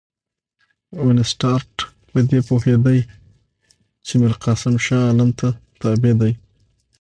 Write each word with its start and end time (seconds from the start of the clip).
وینسیټارټ 1.05 1.73
په 2.11 2.19
دې 2.29 2.39
پوهېدی 2.47 2.99
چې 4.05 4.13
میرقاسم 4.21 4.73
شاه 4.85 5.05
عالم 5.09 5.29
ته 5.39 5.47
تابع 5.81 6.13
دی. 6.21 6.33